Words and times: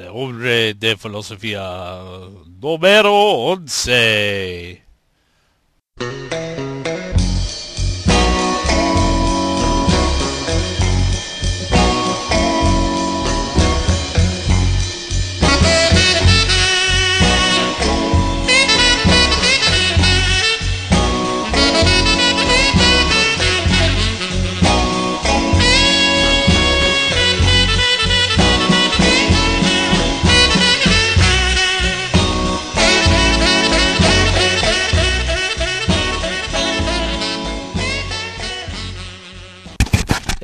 el 0.00 0.08
hombre 0.12 0.74
de 0.74 0.96
filosofía 0.96 2.00
número 2.60 3.14
11. 3.14 4.82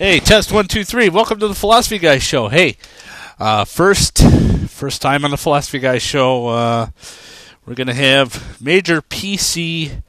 Hey, 0.03 0.19
test 0.19 0.51
one, 0.51 0.67
two, 0.67 0.83
three. 0.83 1.09
Welcome 1.09 1.39
to 1.39 1.47
the 1.47 1.55
Philosophy 1.55 1.97
Guys 1.97 2.25
show. 2.25 2.49
Hey, 2.49 2.77
uh, 3.39 3.65
first, 3.65 4.19
first 4.69 5.01
time 5.01 5.25
on 5.25 5.31
the 5.31 5.37
Philosophy 5.37 5.79
Guys 5.79 6.03
show. 6.03 6.49
Uh, 6.49 6.89
we're 7.65 7.77
gonna 7.77 7.95
have 7.95 8.61
major 8.61 9.01
PC 9.01 10.03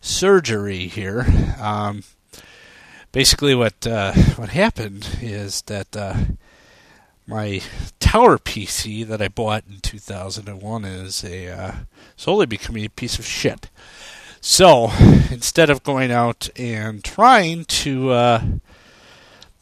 surgery 0.00 0.86
here. 0.86 1.26
Um, 1.60 2.04
basically, 3.12 3.54
what 3.54 3.86
uh, 3.86 4.14
what 4.36 4.48
happened 4.48 5.18
is 5.20 5.60
that 5.66 5.94
uh, 5.94 6.14
my 7.26 7.60
tower 8.00 8.38
PC 8.38 9.06
that 9.06 9.20
I 9.20 9.28
bought 9.28 9.64
in 9.70 9.80
2001 9.80 10.86
is 10.86 11.22
a 11.22 11.48
uh, 11.50 11.72
slowly 12.16 12.46
becoming 12.46 12.86
a 12.86 12.88
piece 12.88 13.18
of 13.18 13.26
shit. 13.26 13.68
So 14.40 14.90
instead 15.30 15.68
of 15.68 15.82
going 15.82 16.10
out 16.10 16.48
and 16.56 17.04
trying 17.04 17.66
to 17.66 18.10
uh, 18.10 18.42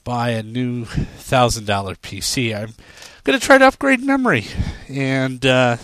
buy 0.04 0.30
a 0.30 0.42
new 0.42 0.84
thousand 0.84 1.66
dollar 1.66 1.94
PC. 1.94 2.54
I'm 2.54 2.74
going 3.24 3.38
to 3.38 3.44
try 3.44 3.58
to 3.58 3.66
upgrade 3.66 4.02
memory, 4.02 4.46
and 4.88 5.44
uh, 5.44 5.76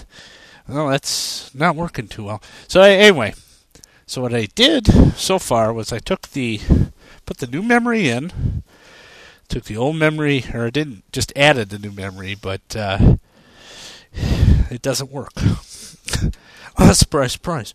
well, 0.69 0.89
that's 0.89 1.55
not 1.55 1.77
working 1.77 2.09
too 2.09 2.25
well. 2.25 2.43
So 2.67 2.81
anyway, 2.83 3.35
so 4.07 4.23
what 4.23 4.35
I 4.35 4.47
did 4.55 4.87
so 5.17 5.39
far 5.39 5.73
was 5.73 5.93
I 5.93 5.99
took 5.99 6.29
the 6.29 6.61
put 7.27 7.39
the 7.39 7.47
new 7.47 7.63
memory 7.63 8.09
in, 8.09 8.63
took 9.49 9.65
the 9.65 9.77
old 9.77 9.97
memory, 9.97 10.45
or 10.53 10.67
I 10.67 10.71
didn't 10.71 11.11
just 11.13 11.33
added 11.37 11.71
the 11.71 11.79
new 11.79 11.93
memory, 11.93 12.35
but 12.35 12.77
uh, 12.77 13.17
it 14.13 14.83
doesn't 14.83 15.13
work. 15.13 15.33
oh, 16.79 16.93
surprise, 16.93 17.33
surprise. 17.33 17.75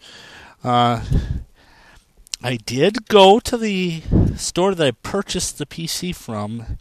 Uh, 0.64 1.02
I 2.46 2.58
did 2.58 3.08
go 3.08 3.40
to 3.40 3.58
the 3.58 4.02
store 4.36 4.76
that 4.76 4.86
I 4.86 4.92
purchased 4.92 5.58
the 5.58 5.66
PC 5.66 6.14
from 6.14 6.78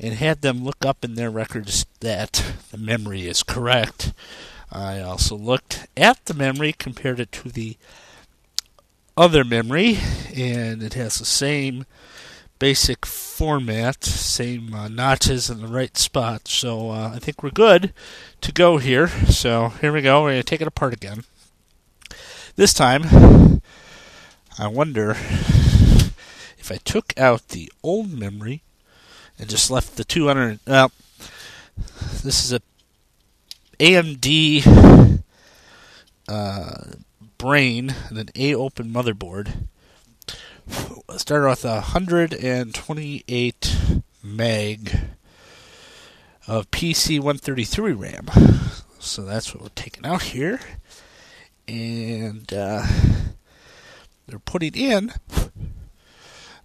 and 0.00 0.14
had 0.14 0.42
them 0.42 0.64
look 0.64 0.84
up 0.84 1.04
in 1.04 1.14
their 1.14 1.30
records 1.30 1.86
that 2.00 2.44
the 2.72 2.78
memory 2.78 3.28
is 3.28 3.44
correct. 3.44 4.12
I 4.72 5.00
also 5.00 5.36
looked 5.36 5.86
at 5.96 6.24
the 6.24 6.34
memory, 6.34 6.72
compared 6.72 7.20
it 7.20 7.30
to 7.32 7.50
the 7.50 7.76
other 9.16 9.44
memory, 9.44 9.98
and 10.34 10.82
it 10.82 10.94
has 10.94 11.18
the 11.18 11.24
same 11.24 11.86
basic 12.58 13.06
format, 13.06 14.02
same 14.02 14.74
uh, 14.74 14.88
notches 14.88 15.48
in 15.48 15.60
the 15.60 15.68
right 15.68 15.96
spot. 15.96 16.48
So 16.48 16.90
uh, 16.90 17.12
I 17.14 17.20
think 17.20 17.44
we're 17.44 17.50
good 17.50 17.92
to 18.40 18.52
go 18.52 18.78
here. 18.78 19.06
So 19.06 19.68
here 19.80 19.92
we 19.92 20.02
go. 20.02 20.24
We're 20.24 20.30
going 20.30 20.40
to 20.40 20.44
take 20.44 20.60
it 20.60 20.66
apart 20.66 20.92
again. 20.92 21.22
This 22.56 22.74
time, 22.74 23.59
I 24.60 24.66
wonder 24.66 25.10
if 26.58 26.70
I 26.70 26.76
took 26.76 27.18
out 27.18 27.48
the 27.48 27.72
old 27.82 28.12
memory 28.12 28.62
and 29.38 29.48
just 29.48 29.70
left 29.70 29.96
the 29.96 30.04
200. 30.04 30.60
Well, 30.66 30.92
this 32.22 32.44
is 32.44 32.52
a 32.52 32.60
AMD 33.78 35.22
uh, 36.28 36.74
brain 37.38 37.94
and 38.10 38.18
an 38.18 38.26
AOpen 38.26 38.92
motherboard. 38.92 39.68
Started 41.16 41.48
with 41.48 41.64
128 41.64 43.76
meg 44.22 45.00
of 46.46 46.70
PC 46.70 47.18
133 47.18 47.92
RAM. 47.92 48.26
So 48.98 49.22
that's 49.22 49.54
what 49.54 49.62
we're 49.62 49.70
taking 49.74 50.04
out 50.04 50.20
here. 50.20 50.60
And 51.66 52.52
uh, 52.52 52.86
they're 54.30 54.38
putting 54.38 54.74
in 54.74 55.12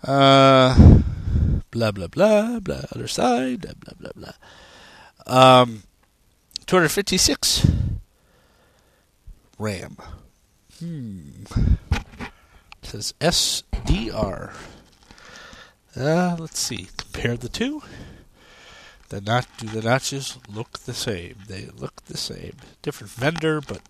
uh, 0.04 1.02
blah 1.72 1.92
blah 1.92 2.08
blah 2.08 2.60
blah 2.60 2.82
other 2.94 3.08
side 3.08 3.62
blah 3.62 3.74
blah 3.80 3.94
blah 4.00 4.12
blah. 4.16 4.34
Um, 5.28 5.84
256 6.68 7.68
RAM. 9.58 9.98
Hmm. 10.80 11.44
It 11.92 12.84
says 12.84 13.14
SDR. 13.20 14.54
Uh, 15.96 16.36
let's 16.38 16.60
see. 16.60 16.88
Compare 16.98 17.38
the 17.38 17.50
two. 17.50 17.82
The 19.10 19.22
not 19.22 19.48
do 19.58 19.68
the 19.68 19.82
notches 19.82 20.38
look 20.50 20.80
the 20.80 20.94
same? 20.94 21.36
They 21.48 21.68
look 21.76 22.04
the 22.06 22.18
same. 22.18 22.58
Different 22.82 23.12
vendor, 23.12 23.62
but 23.62 23.82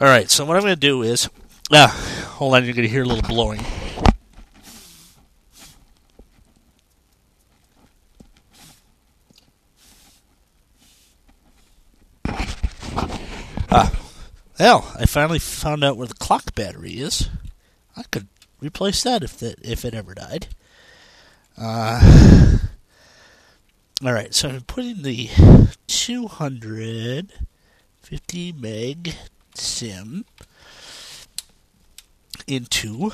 all 0.00 0.08
right. 0.08 0.30
So 0.30 0.44
what 0.44 0.56
I'm 0.56 0.62
going 0.62 0.74
to 0.74 0.80
do 0.80 1.02
is, 1.02 1.30
ah, 1.72 2.32
hold 2.36 2.54
on. 2.54 2.64
You're 2.64 2.74
going 2.74 2.86
to 2.86 2.88
hear 2.88 3.02
a 3.02 3.06
little 3.06 3.22
blowing. 3.22 3.60
Ah, 13.70 13.90
well, 14.60 14.92
I 14.98 15.06
finally 15.06 15.38
found 15.38 15.82
out 15.82 15.96
where 15.96 16.06
the 16.06 16.12
clock 16.14 16.54
battery 16.54 17.00
is. 17.00 17.30
I 17.96 18.02
could 18.04 18.28
replace 18.60 19.02
that 19.02 19.22
if 19.22 19.38
that 19.38 19.58
if 19.62 19.84
it 19.84 19.94
ever 19.94 20.14
died. 20.14 20.48
Uh, 21.56 22.58
all 24.04 24.12
right, 24.12 24.34
so 24.34 24.48
I'm 24.48 24.62
putting 24.62 25.02
the 25.02 25.30
250 25.86 28.52
meg 28.52 29.14
SIMM 29.54 30.24
into 32.46 33.10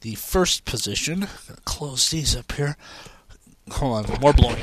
the 0.00 0.14
first 0.14 0.64
position. 0.64 1.28
Close 1.64 2.10
these 2.10 2.36
up 2.36 2.52
here. 2.52 2.76
Hold 3.70 4.10
on, 4.10 4.20
more 4.20 4.32
blowing. 4.32 4.62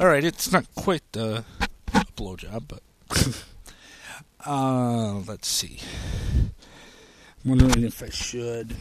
All 0.00 0.10
right, 0.10 0.24
it's 0.24 0.52
not 0.52 0.66
quite 0.74 1.16
a 1.16 1.44
blowjob, 2.16 2.64
but 2.68 2.82
uh, 4.46 5.14
let's 5.20 5.48
see. 5.48 5.78
I'm 7.42 7.50
wondering 7.50 7.84
if 7.84 8.02
I 8.02 8.10
should 8.10 8.76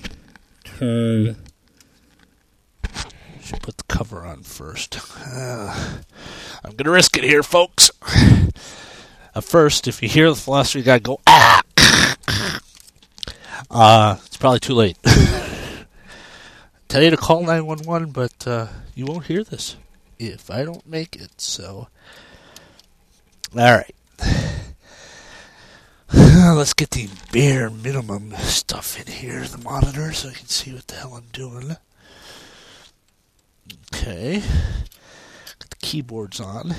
turn. 0.65 1.37
Should 3.43 3.61
put 3.61 3.77
the 3.77 3.83
cover 3.83 4.25
on 4.25 4.43
first. 4.43 4.99
Uh, 5.27 5.99
I'm 6.63 6.75
gonna 6.77 6.91
risk 6.91 7.17
it 7.17 7.25
here, 7.25 7.43
folks. 7.43 7.91
At 9.35 9.43
first, 9.43 9.87
if 9.87 10.01
you 10.01 10.07
hear 10.07 10.29
the 10.29 10.35
philosophy 10.35 10.81
guy 10.81 10.99
go 10.99 11.19
ah, 11.27 11.61
uh, 13.69 14.17
it's 14.25 14.37
probably 14.37 14.59
too 14.59 14.75
late. 14.75 14.97
Tell 16.87 17.01
you 17.03 17.09
to 17.09 17.17
call 17.17 17.41
911, 17.41 18.11
but 18.11 18.47
uh, 18.47 18.67
you 18.95 19.05
won't 19.05 19.25
hear 19.25 19.43
this 19.43 19.75
if 20.19 20.49
I 20.49 20.63
don't 20.63 20.87
make 20.87 21.15
it. 21.15 21.41
So, 21.41 21.87
all 23.57 23.73
right. 23.75 23.95
Let's 26.13 26.73
get 26.73 26.91
the 26.91 27.09
bare 27.31 27.69
minimum 27.69 28.35
stuff 28.37 28.99
in 28.99 29.11
here, 29.11 29.41
the 29.41 29.57
monitor, 29.57 30.13
so 30.13 30.29
I 30.29 30.33
can 30.33 30.47
see 30.47 30.73
what 30.73 30.87
the 30.87 30.95
hell 30.95 31.15
I'm 31.15 31.27
doing. 31.33 31.75
Okay. 33.93 34.41
Got 35.59 35.69
the 35.69 35.75
keyboards 35.81 36.39
on. 36.39 36.75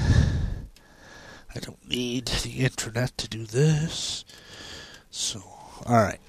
I 1.55 1.61
don't 1.61 1.89
need 1.89 2.27
the 2.27 2.65
internet 2.65 3.17
to 3.19 3.29
do 3.29 3.47
this. 3.47 4.25
So, 5.11 5.43
alright. 5.87 6.21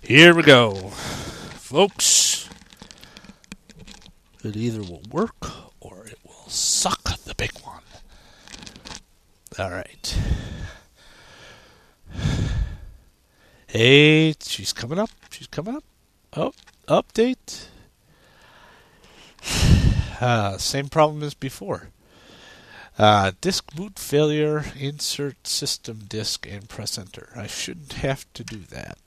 Here 0.00 0.34
we 0.34 0.42
go. 0.42 0.74
Folks, 0.74 2.48
it 4.42 4.56
either 4.56 4.80
will 4.80 5.02
work 5.10 5.50
or 5.80 6.06
it 6.06 6.18
will 6.24 6.48
suck 6.48 7.02
the 7.24 7.34
big 7.34 7.52
one. 7.62 7.82
Alright. 9.58 10.18
Hey, 13.66 14.34
she's 14.40 14.72
coming 14.72 14.98
up. 14.98 15.10
She's 15.30 15.48
coming 15.48 15.76
up. 15.76 15.84
Oh, 16.36 16.52
update. 16.88 17.66
Uh, 20.20 20.56
same 20.58 20.88
problem 20.88 21.22
as 21.22 21.34
before. 21.34 21.88
Uh, 22.96 23.32
disk 23.40 23.74
boot 23.74 23.98
failure, 23.98 24.64
insert 24.78 25.46
system 25.46 26.04
disk, 26.08 26.46
and 26.48 26.68
press 26.68 26.96
enter. 26.96 27.30
I 27.34 27.48
shouldn't 27.48 27.94
have 27.94 28.32
to 28.34 28.44
do 28.44 28.58
that. 28.70 28.98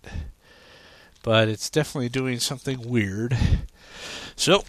But 1.23 1.47
it's 1.47 1.69
definitely 1.69 2.09
doing 2.09 2.39
something 2.39 2.87
weird. 2.87 3.37
So, 4.35 4.65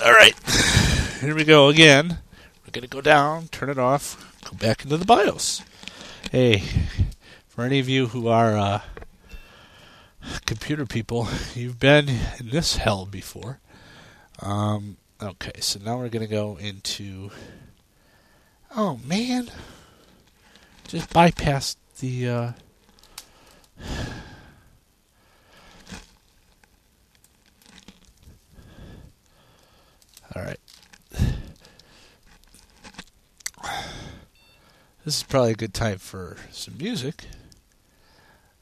alright. 0.00 0.34
Here 1.20 1.34
we 1.34 1.44
go 1.44 1.68
again. 1.68 2.18
We're 2.64 2.70
going 2.72 2.82
to 2.82 2.88
go 2.88 3.00
down, 3.00 3.48
turn 3.48 3.68
it 3.68 3.78
off, 3.78 4.40
go 4.48 4.56
back 4.56 4.84
into 4.84 4.96
the 4.96 5.04
BIOS. 5.04 5.62
Hey, 6.30 6.62
for 7.48 7.64
any 7.64 7.80
of 7.80 7.88
you 7.88 8.06
who 8.06 8.28
are 8.28 8.56
uh, 8.56 8.80
computer 10.46 10.86
people, 10.86 11.28
you've 11.54 11.80
been 11.80 12.08
in 12.38 12.50
this 12.50 12.76
hell 12.76 13.04
before. 13.06 13.58
Um, 14.40 14.96
okay, 15.22 15.60
so 15.60 15.78
now 15.84 15.98
we're 15.98 16.08
going 16.08 16.26
to 16.26 16.30
go 16.30 16.56
into 16.56 17.30
Oh 18.74 19.00
man, 19.04 19.50
just 20.86 21.10
bypassed 21.10 21.74
the. 21.98 22.28
Uh, 22.28 22.52
All 30.36 30.42
right. 30.42 30.60
This 35.04 35.16
is 35.16 35.22
probably 35.24 35.52
a 35.52 35.54
good 35.54 35.74
time 35.74 35.98
for 35.98 36.36
some 36.52 36.76
music. 36.78 37.24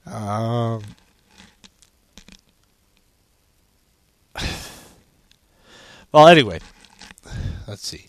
Um, 0.06 0.82
well, 6.12 6.28
anyway, 6.28 6.60
let's 7.66 7.86
see. 7.86 8.06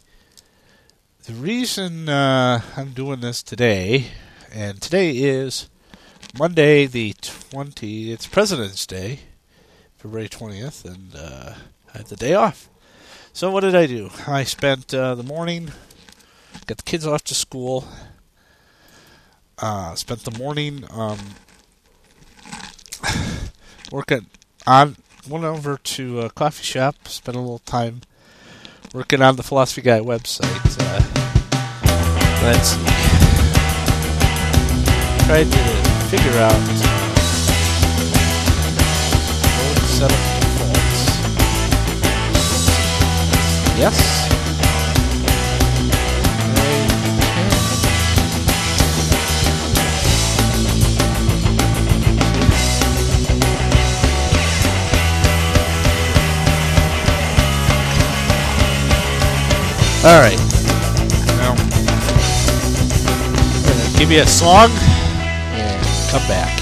The 1.26 1.34
reason 1.34 2.08
uh, 2.08 2.62
I'm 2.78 2.92
doing 2.92 3.20
this 3.20 3.44
today, 3.44 4.08
and 4.54 4.82
today 4.82 5.12
is 5.18 5.70
Monday 6.38 6.86
the 6.86 7.14
20th, 7.14 8.10
it's 8.10 8.26
President's 8.26 8.88
Day, 8.88 9.20
February 9.98 10.30
20th, 10.30 10.86
and 10.86 11.14
uh, 11.16 11.56
I 11.94 11.98
have 11.98 12.10
the 12.10 12.16
day 12.16 12.34
off. 12.34 12.70
So, 13.34 13.52
what 13.52 13.62
did 13.62 13.76
I 13.76 13.86
do? 13.86 14.10
I 14.28 14.44
spent 14.44 14.94
uh, 14.94 15.16
the 15.16 15.24
morning, 15.24 15.72
got 16.68 16.78
the 16.78 16.84
kids 16.84 17.06
off 17.06 17.24
to 17.26 17.36
school, 17.36 17.88
uh, 19.58 19.94
spent 19.96 20.24
the 20.24 20.38
morning 20.38 20.86
um, 20.90 21.20
working 23.92 24.28
on, 24.66 24.96
went 25.30 25.46
over 25.46 25.78
to 25.78 26.22
a 26.22 26.30
coffee 26.30 26.64
shop, 26.64 27.08
spent 27.08 27.38
a 27.38 27.40
little 27.40 27.60
time 27.60 28.02
working 28.94 29.22
on 29.22 29.36
the 29.36 29.44
Philosophy 29.44 29.82
Guy 29.82 30.00
website. 30.00 30.50
Uh, 30.80 31.00
Let's 32.42 32.70
see. 32.70 32.84
Try 35.28 35.44
to 35.44 35.50
figure 36.10 36.40
out 36.40 36.60
mode 39.56 39.84
setup 39.86 40.24
defaults. 40.42 41.00
Yes. 43.78 44.19
All 60.02 60.22
right. 60.22 60.40
give 63.98 64.08
me 64.08 64.20
a 64.20 64.26
song 64.26 64.70
and 64.72 66.10
come 66.10 66.26
back. 66.30 66.59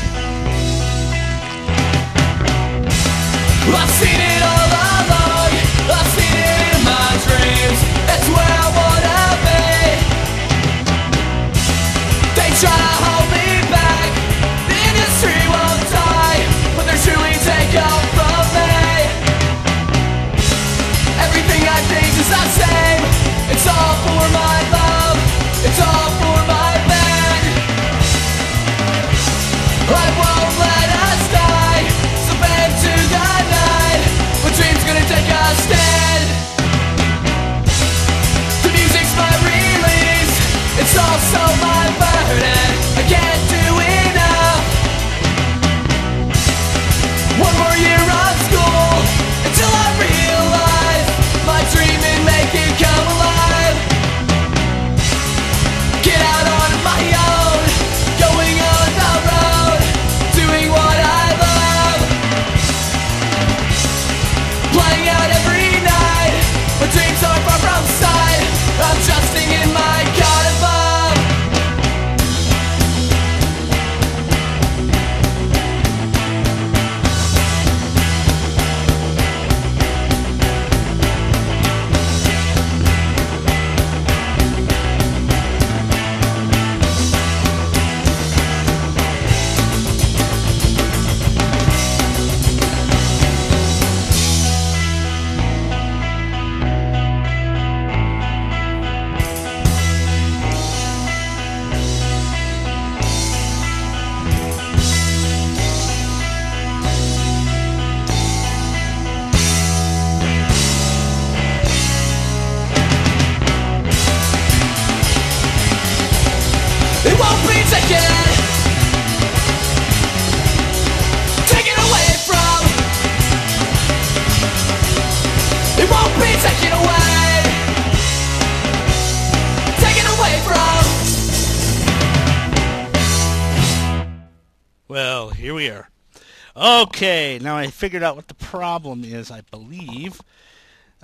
Okay, 136.55 137.39
now 137.41 137.57
I 137.57 137.67
figured 137.67 138.03
out 138.03 138.15
what 138.15 138.29
the 138.29 138.33
problem 138.33 139.03
is, 139.03 139.29
I 139.29 139.41
believe. 139.51 140.21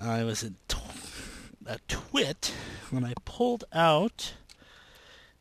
I 0.02 0.24
was 0.24 0.42
a, 0.42 0.54
a 1.66 1.78
twit 1.90 2.54
when 2.92 3.04
I 3.04 3.14
pulled 3.26 3.66
out 3.74 4.36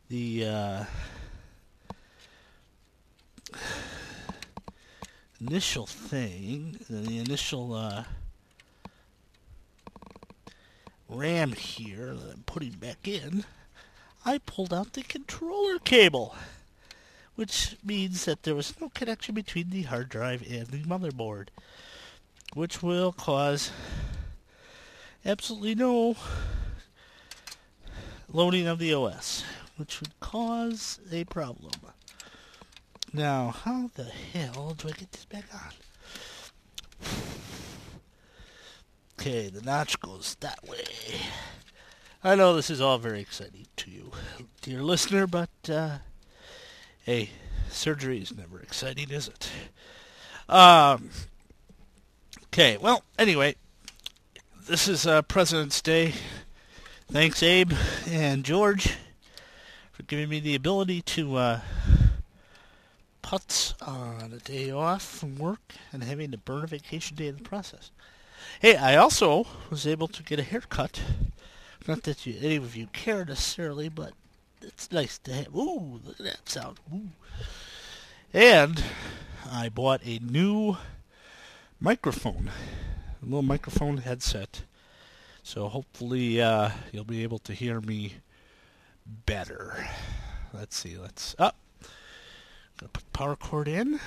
the 0.09 0.45
uh, 0.45 0.85
initial 5.41 5.87
thing, 5.87 6.79
the 6.91 7.19
initial 7.19 7.75
uh, 7.75 8.05
RAM 11.09 11.53
here 11.53 12.13
that 12.15 12.33
I'm 12.33 12.43
putting 12.45 12.73
back 12.73 13.07
in. 13.07 13.45
I 14.27 14.39
pulled 14.39 14.75
out 14.75 14.95
the 14.95 15.05
controller 15.05 15.79
cable 15.79 16.35
which 17.35 17.77
means 17.85 18.25
that 18.25 18.43
there 18.43 18.55
was 18.55 18.79
no 18.81 18.89
connection 18.91 19.35
between 19.35 19.71
the 19.71 19.83
hard 19.83 20.09
drive 20.09 20.43
and 20.51 20.67
the 20.67 20.83
motherboard, 20.83 21.49
which 22.55 22.83
will 22.83 23.13
cause 23.13 23.71
absolutely 25.25 25.75
no 25.75 26.17
loading 28.29 28.67
of 28.67 28.79
the 28.79 28.93
OS, 28.93 29.45
which 29.77 30.01
would 30.01 30.19
cause 30.21 31.01
a 31.11 31.25
problem. 31.25 31.73
Now, 33.13 33.51
how 33.51 33.91
the 33.95 34.05
hell 34.05 34.75
do 34.77 34.89
I 34.89 34.93
get 34.93 35.13
this 35.13 35.27
back 35.27 35.45
on? 35.53 35.73
Okay, 39.21 39.49
the 39.49 39.61
notch 39.61 40.01
goes 40.01 40.37
that 40.41 40.67
way. 40.67 40.85
I 42.25 42.35
know 42.35 42.55
this 42.55 42.71
is 42.71 42.81
all 42.81 42.99
very 42.99 43.21
exciting 43.21 43.67
to 43.77 43.91
you, 43.91 44.13
dear 44.63 44.83
listener, 44.83 45.27
but 45.27 45.51
uh, 45.69 45.99
hey, 47.05 47.31
surgery 47.69 48.21
is 48.21 48.37
never 48.37 48.61
exciting, 48.61 49.11
is 49.11 49.29
it? 49.29 49.51
Um, 50.49 51.11
okay, 52.45 52.77
well, 52.77 53.03
anyway, 53.19 53.57
this 54.69 54.87
is 54.87 55.07
uh, 55.07 55.23
President's 55.23 55.81
Day. 55.81 56.15
Thanks, 57.11 57.43
Abe 57.43 57.73
and 58.09 58.45
George, 58.45 58.97
for 59.91 60.05
giving 60.05 60.29
me 60.29 60.39
the 60.39 60.55
ability 60.55 61.03
to 61.03 61.37
uh, 61.37 61.61
putz 63.23 63.75
on 63.87 64.33
a 64.33 64.39
day 64.39 64.71
off 64.71 65.03
from 65.03 65.37
work 65.37 65.75
and 65.93 66.05
having 66.05 66.31
to 66.31 66.39
burn 66.39 66.65
a 66.65 66.69
vacation 66.69 67.17
day 67.17 67.27
in 67.27 67.37
the 67.37 67.43
process. 67.43 67.91
Hey, 68.61 68.77
I 68.77 68.97
also 68.97 69.47
was 69.71 69.87
able 69.87 70.09
to 70.09 70.23
get 70.23 70.39
a 70.39 70.45
haircut. 70.45 71.03
Not 71.89 72.05
that 72.05 72.27
you, 72.27 72.37
any 72.41 72.57
of 72.57 72.77
you 72.77 72.87
care 72.93 73.25
necessarily, 73.25 73.89
but 73.89 74.13
it's 74.63 74.91
nice 74.91 75.19
to 75.19 75.33
have. 75.33 75.55
Ooh, 75.55 76.01
look 76.05 76.21
at 76.21 76.27
that 76.27 76.49
sound. 76.49 76.79
Ooh. 76.93 77.09
And 78.33 78.83
I 79.51 79.69
bought 79.69 80.01
a 80.05 80.19
new 80.19 80.77
microphone, 81.81 82.51
a 83.21 83.25
little 83.25 83.43
microphone 83.43 83.99
headset. 83.99 84.63
So 85.43 85.69
hopefully 85.69 86.41
uh, 86.41 86.71
you'll 86.93 87.05
be 87.05 87.23
able 87.23 87.41
to 87.41 87.53
hear 87.53 87.81
me 87.81 88.15
better. 89.27 89.89
Let's 90.53 90.77
see. 90.77 90.97
Let's 90.97 91.35
up. 91.39 91.57
Oh, 91.83 91.89
gonna 92.79 92.91
put 92.91 93.13
power 93.13 93.37
cord 93.37 93.69
in. 93.69 94.01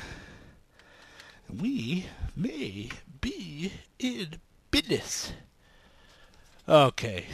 We 1.49 2.05
may 2.35 2.89
be 3.21 3.71
in 3.99 4.39
business. 4.71 5.33
Okay. 6.67 7.25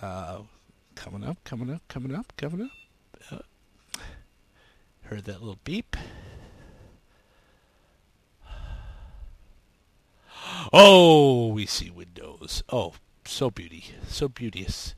Uh, 0.00 0.40
coming 0.98 1.22
up, 1.24 1.42
coming 1.44 1.70
up, 1.70 1.80
coming 1.86 2.14
up, 2.14 2.32
coming 2.36 2.62
up. 2.62 2.72
Uh, 3.30 3.98
heard 5.04 5.24
that 5.24 5.40
little 5.40 5.58
beep. 5.64 5.96
Oh, 10.72 11.48
we 11.48 11.66
see 11.66 11.88
windows. 11.88 12.62
Oh, 12.70 12.94
so 13.24 13.48
beauty, 13.50 13.84
so 14.06 14.28
beauteous, 14.28 14.94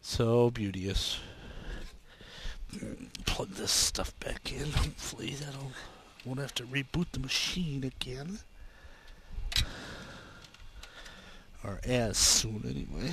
so 0.00 0.50
beauteous. 0.50 1.18
Plug 3.26 3.50
this 3.50 3.72
stuff 3.72 4.18
back 4.20 4.52
in. 4.52 4.70
Hopefully 4.70 5.34
that'll 5.38 5.72
won't 6.24 6.38
have 6.38 6.54
to 6.54 6.64
reboot 6.64 7.06
the 7.12 7.20
machine 7.20 7.84
again. 7.84 8.38
Or 11.64 11.80
as 11.84 12.16
soon 12.16 12.62
anyway. 12.64 13.12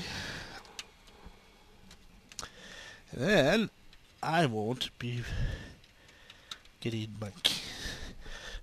Then 3.14 3.70
I 4.22 4.46
won't 4.46 4.98
be 5.00 5.24
getting 6.80 7.16
my. 7.20 7.32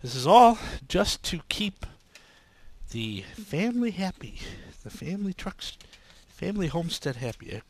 This 0.03 0.15
is 0.15 0.27
all 0.27 0.59
just 0.89 1.23
to 1.25 1.41
keep 1.49 1.85
the 2.91 3.23
family 3.35 3.91
happy, 3.91 4.39
the 4.85 4.91
family 4.91 5.33
trucks, 5.33 5.77
family 6.29 6.69
homestead 6.69 7.17
happy. 7.17 7.57
I 7.57 7.63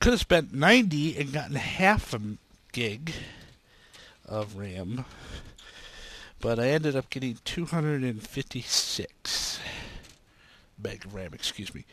could 0.00 0.14
have 0.14 0.20
spent 0.20 0.52
90 0.52 1.18
and 1.18 1.32
gotten 1.32 1.54
half 1.56 2.12
a 2.14 2.20
gig 2.72 3.12
of 4.26 4.56
RAM, 4.56 5.04
but 6.40 6.58
I 6.58 6.68
ended 6.68 6.96
up 6.96 7.10
getting 7.10 7.38
256 7.44 9.60
meg 10.82 11.04
of 11.04 11.14
RAM, 11.14 11.34
excuse 11.34 11.74
me, 11.74 11.84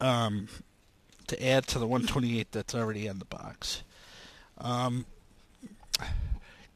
um, 0.00 0.48
to 1.30 1.46
add 1.46 1.66
to 1.68 1.78
the 1.78 1.86
128 1.86 2.52
that's 2.52 2.74
already 2.74 3.06
in 3.06 3.18
the 3.18 3.24
box. 3.24 3.82
Um, 4.58 5.06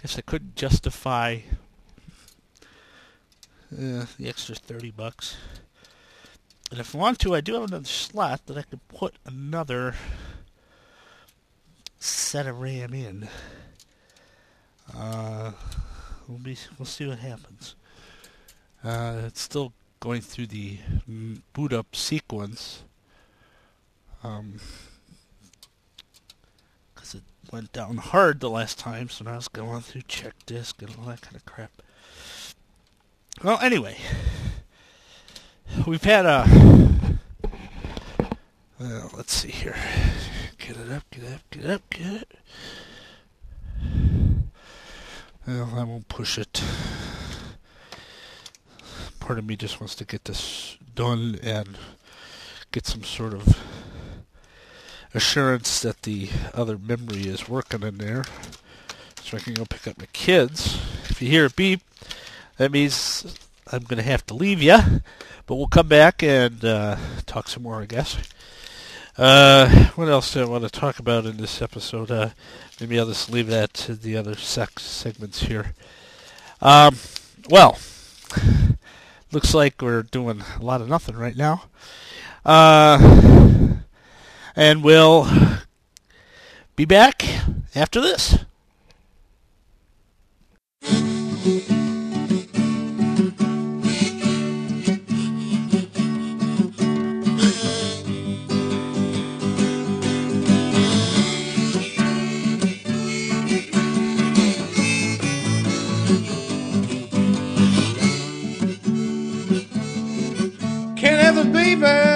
guess 0.04 0.18
I 0.18 0.20
couldn't 0.20 0.54
justify 0.54 1.38
uh, 3.72 4.06
the 4.18 4.28
extra 4.28 4.54
30 4.54 4.90
bucks. 4.90 5.36
And 6.70 6.78
if 6.78 6.94
I 6.94 6.98
want 6.98 7.18
to, 7.20 7.34
I 7.34 7.40
do 7.40 7.54
have 7.54 7.64
another 7.64 7.86
slot 7.86 8.46
that 8.46 8.58
I 8.58 8.62
could 8.62 8.86
put 8.88 9.16
another 9.24 9.94
set 11.98 12.46
of 12.46 12.60
RAM 12.60 12.92
in. 12.92 13.28
Uh, 14.94 15.52
we'll 16.28 16.38
be 16.38 16.58
we'll 16.78 16.84
see 16.84 17.06
what 17.06 17.18
happens. 17.18 17.74
Uh, 18.84 19.22
it's 19.24 19.40
still 19.40 19.72
going 20.00 20.20
through 20.20 20.48
the 20.48 20.78
boot 21.54 21.72
up 21.72 21.96
sequence. 21.96 22.84
Um, 24.24 24.58
because 26.94 27.14
it 27.14 27.22
went 27.52 27.72
down 27.72 27.98
hard 27.98 28.40
the 28.40 28.48
last 28.48 28.78
time, 28.78 29.10
so 29.10 29.24
now 29.24 29.36
it's 29.36 29.48
going 29.48 29.82
through 29.82 30.02
check 30.08 30.32
disk 30.46 30.80
and 30.80 30.90
all 30.98 31.04
that 31.04 31.20
kind 31.20 31.36
of 31.36 31.44
crap. 31.44 31.70
Well, 33.42 33.58
anyway, 33.60 33.98
we've 35.86 36.02
had 36.02 36.24
a. 36.24 37.18
Well, 38.80 39.10
let's 39.14 39.34
see 39.34 39.50
here. 39.50 39.76
Get 40.58 40.78
it 40.78 40.90
up, 40.90 41.04
get 41.10 41.24
it 41.24 41.32
up, 41.34 41.50
get 41.50 41.64
it 41.64 41.70
up, 41.70 41.90
get 41.90 42.12
it. 42.22 42.32
Well, 45.46 45.70
I 45.76 45.84
won't 45.84 46.08
push 46.08 46.38
it. 46.38 46.62
Part 49.20 49.38
of 49.38 49.44
me 49.44 49.56
just 49.56 49.80
wants 49.80 49.94
to 49.96 50.06
get 50.06 50.24
this 50.24 50.78
done 50.94 51.38
and 51.42 51.76
get 52.72 52.86
some 52.86 53.04
sort 53.04 53.34
of 53.34 53.58
assurance 55.14 55.80
that 55.80 56.02
the 56.02 56.28
other 56.52 56.76
memory 56.76 57.26
is 57.26 57.48
working 57.48 57.82
in 57.82 57.98
there. 57.98 58.24
So 59.22 59.36
I 59.36 59.40
can 59.40 59.54
go 59.54 59.64
pick 59.64 59.86
up 59.86 59.98
my 59.98 60.06
kids. 60.12 60.78
If 61.08 61.22
you 61.22 61.28
hear 61.28 61.46
a 61.46 61.50
beep, 61.50 61.80
that 62.58 62.72
means 62.72 63.38
I'm 63.72 63.84
going 63.84 64.02
to 64.02 64.08
have 64.08 64.26
to 64.26 64.34
leave 64.34 64.62
you, 64.62 64.78
but 65.46 65.54
we'll 65.54 65.68
come 65.68 65.88
back 65.88 66.22
and 66.22 66.62
uh, 66.64 66.96
talk 67.26 67.48
some 67.48 67.62
more, 67.62 67.80
I 67.80 67.86
guess. 67.86 68.18
Uh, 69.16 69.86
what 69.94 70.08
else 70.08 70.32
do 70.32 70.42
I 70.42 70.44
want 70.44 70.64
to 70.64 70.70
talk 70.70 70.98
about 70.98 71.24
in 71.24 71.36
this 71.36 71.62
episode? 71.62 72.10
Uh, 72.10 72.30
maybe 72.80 72.98
I'll 72.98 73.06
just 73.06 73.30
leave 73.30 73.46
that 73.46 73.72
to 73.74 73.94
the 73.94 74.16
other 74.16 74.34
sex 74.34 74.82
segments 74.82 75.44
here. 75.44 75.74
Um, 76.60 76.96
well, 77.48 77.78
looks 79.32 79.54
like 79.54 79.80
we're 79.80 80.02
doing 80.02 80.42
a 80.58 80.62
lot 80.64 80.80
of 80.80 80.88
nothing 80.88 81.16
right 81.16 81.36
now. 81.36 81.64
Uh, 82.44 83.43
and 84.56 84.82
we'll 84.82 85.28
be 86.76 86.84
back 86.84 87.24
after 87.74 88.00
this. 88.00 88.38
baby. 111.52 112.13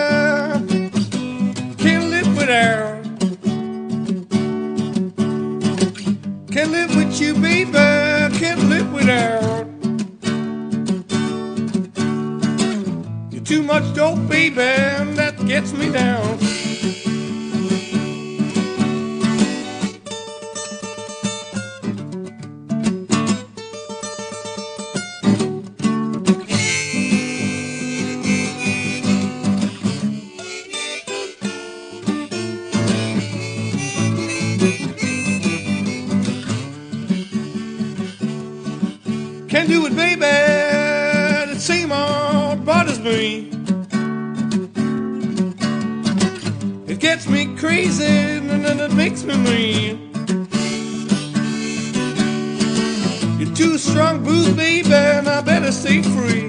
Can't 6.59 6.73
live 6.73 6.97
with 6.97 7.21
you, 7.21 7.35
baby. 7.35 7.71
Can't 7.71 8.65
live 8.65 8.93
without. 8.93 9.69
You're 13.31 13.45
too 13.45 13.63
much 13.63 13.95
dope, 13.95 14.29
baby, 14.29 14.57
that 14.57 15.37
gets 15.47 15.73
me 15.73 15.89
down. 15.93 16.68
Crazy 47.79 48.05
and 48.05 48.81
it 48.81 48.93
makes 48.93 49.23
me 49.23 49.37
mean. 49.37 50.11
You're 53.39 53.55
too 53.55 53.79
strong, 53.79 54.25
booze, 54.25 54.49
baby, 54.55 54.93
and 54.93 55.29
I 55.29 55.41
better 55.43 55.71
stay 55.71 56.03
free. 56.03 56.49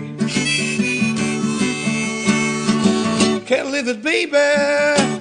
Can't 3.46 3.70
live 3.70 3.88
it, 3.88 4.02
baby. 4.02 4.32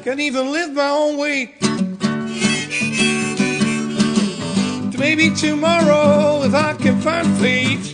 Can't 0.02 0.20
even 0.20 0.50
live 0.50 0.72
my 0.72 0.88
own 0.88 1.18
way. 1.18 1.54
Maybe 4.98 5.30
tomorrow 5.34 6.42
if 6.42 6.54
I 6.54 6.72
can 6.84 7.00
find 7.02 7.28
fate. 7.36 7.86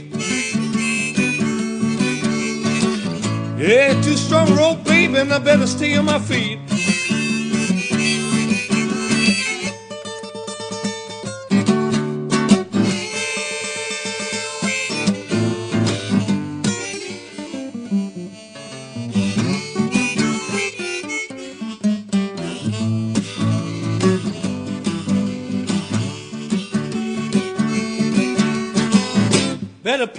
Yeah, 3.58 4.00
too 4.02 4.16
strong 4.16 4.54
rope, 4.54 4.84
baby, 4.84 5.16
and 5.16 5.32
I 5.32 5.38
better 5.40 5.66
stay 5.66 5.96
on 5.96 6.04
my 6.04 6.20
feet. 6.20 6.73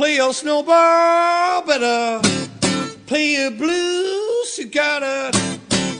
Play 0.05 0.17
your 0.17 0.33
snowball, 0.33 1.63
better 1.65 2.21
play 3.07 3.37
your 3.37 3.49
blues. 3.49 4.55
You 4.55 4.67
gotta 4.67 5.31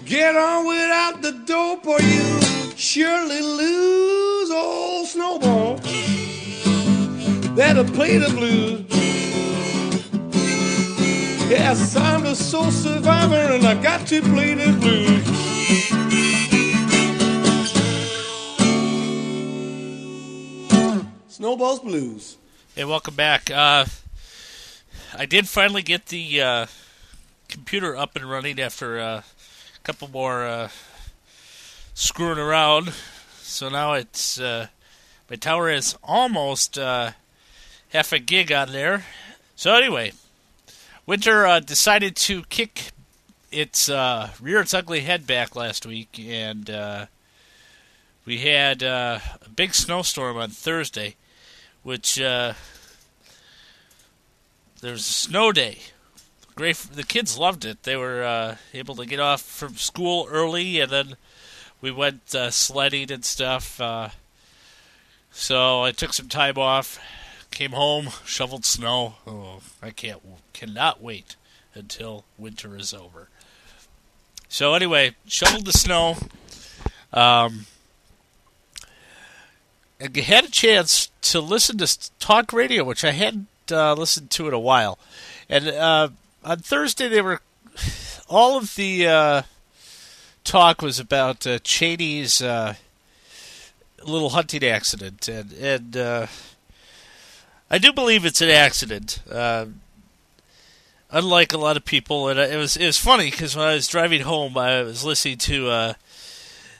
get 0.05 0.35
on 0.35 0.67
without 0.67 1.23
the 1.23 1.31
dope, 1.47 1.87
or 1.87 1.99
you 1.99 2.39
surely 2.75 3.41
lose. 3.41 4.51
Old 4.51 5.07
snowball, 5.07 5.77
better 7.55 7.83
play 7.83 8.19
the 8.19 8.29
blues. 8.37 8.85
Yes, 11.49 11.95
I'm 11.95 12.21
the 12.21 12.35
soul 12.35 12.69
survivor, 12.69 13.53
and 13.55 13.65
I 13.65 13.73
got 13.81 14.05
to 14.09 14.21
play 14.21 14.53
the 14.53 14.71
blues. 14.83 15.25
Snowball's 21.27 21.79
Blues. 21.79 22.37
Hey, 22.75 22.83
welcome 22.83 23.15
back. 23.15 23.49
Uh, 23.49 23.85
I 25.17 25.25
did 25.25 25.47
finally 25.47 25.81
get 25.81 26.07
the 26.07 26.41
uh, 26.41 26.65
computer 27.47 27.95
up 27.95 28.17
and 28.17 28.29
running 28.29 28.59
after 28.59 28.99
uh, 28.99 29.21
a 29.21 29.79
couple 29.83 30.09
more 30.09 30.45
uh, 30.45 30.67
screwing 31.93 32.37
around. 32.37 32.91
So 33.37 33.69
now 33.69 33.93
it's 33.93 34.37
uh, 34.37 34.67
my 35.29 35.37
tower 35.37 35.69
is 35.69 35.95
almost 36.03 36.77
uh, 36.77 37.11
half 37.93 38.11
a 38.11 38.19
gig 38.19 38.51
on 38.51 38.73
there. 38.73 39.05
So 39.55 39.73
anyway, 39.73 40.11
Winter 41.05 41.61
decided 41.61 42.17
to 42.17 42.43
kick 42.49 42.91
its 43.53 43.87
rear 43.87 44.59
its 44.59 44.73
ugly 44.73 44.99
head 44.99 45.25
back 45.25 45.55
last 45.55 45.85
week, 45.85 46.19
and 46.19 46.69
we 48.25 48.39
had 48.39 48.83
a 48.83 49.21
big 49.55 49.73
snowstorm 49.73 50.35
on 50.35 50.49
Thursday, 50.49 51.15
which 51.85 52.19
uh, 52.19 52.51
was 54.81 55.01
a 55.01 55.03
snow 55.03 55.51
day. 55.51 55.77
Great, 56.55 56.77
the 56.77 57.03
kids 57.03 57.37
loved 57.37 57.63
it. 57.63 57.83
They 57.83 57.95
were 57.95 58.23
uh, 58.23 58.55
able 58.73 58.95
to 58.95 59.05
get 59.05 59.19
off 59.19 59.41
from 59.43 59.75
school 59.75 60.27
early, 60.31 60.79
and 60.79 60.91
then 60.91 61.15
we 61.81 61.91
went 61.91 62.33
uh, 62.33 62.49
sledding 62.49 63.11
and 63.11 63.23
stuff. 63.23 63.79
Uh, 63.79 64.09
so 65.29 65.83
I 65.83 65.91
took 65.91 66.13
some 66.13 66.27
time 66.27 66.57
off, 66.57 66.99
came 67.51 67.73
home, 67.73 68.09
shoveled 68.25 68.65
snow. 68.65 69.17
Oh, 69.27 69.61
I 69.79 69.91
can't, 69.91 70.21
cannot 70.53 71.03
wait 71.03 71.35
until 71.75 72.25
winter 72.39 72.75
is 72.75 72.95
over. 72.95 73.29
So 74.49 74.73
anyway, 74.73 75.15
shoveled 75.27 75.65
the 75.65 75.73
snow. 75.73 76.15
Um, 77.13 77.67
Had 79.99 80.45
a 80.45 80.51
chance 80.51 81.09
to 81.21 81.39
listen 81.39 81.77
to 81.77 82.11
talk 82.19 82.51
radio, 82.51 82.83
which 82.83 83.05
I 83.05 83.11
hadn't 83.11 83.47
uh, 83.71 83.93
listened 83.93 84.29
to 84.31 84.47
in 84.47 84.53
a 84.53 84.59
while. 84.59 84.99
And 85.49 85.67
uh, 85.67 86.09
on 86.43 86.59
Thursday, 86.59 87.07
they 87.07 87.21
were 87.21 87.41
all 88.29 88.57
of 88.57 88.75
the 88.75 89.07
uh, 89.07 89.41
talk 90.43 90.81
was 90.81 90.99
about 90.99 91.47
uh, 91.47 91.59
Cheney's 91.59 92.41
uh, 92.41 92.75
little 94.03 94.31
hunting 94.31 94.63
accident, 94.63 95.27
and 95.27 95.53
and 95.53 95.97
uh, 95.97 96.27
I 97.69 97.77
do 97.77 97.93
believe 97.93 98.25
it's 98.25 98.41
an 98.41 98.49
accident. 98.49 99.19
Unlike 101.11 101.53
a 101.53 101.57
lot 101.57 101.77
of 101.77 101.85
people, 101.85 102.27
and 102.27 102.37
it 102.37 102.57
was 102.57 102.75
it 102.75 102.85
was 102.85 102.97
funny 102.97 103.31
because 103.31 103.55
when 103.55 103.65
I 103.65 103.75
was 103.75 103.87
driving 103.87 104.21
home, 104.21 104.57
I 104.57 104.81
was 104.81 105.05
listening 105.05 105.37
to 105.37 105.95